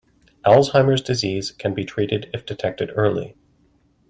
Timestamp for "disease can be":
1.03-1.85